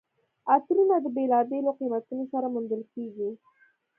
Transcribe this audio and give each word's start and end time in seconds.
عطرونه 0.53 0.95
د 1.01 1.07
بېلابېلو 1.15 1.71
قیمتونو 1.79 2.23
سره 2.33 2.47
موندل 2.53 2.81
کیږي. 2.93 3.29